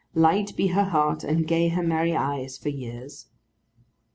[0.15, 3.27] Light be her heart, and gay her merry eyes, for years!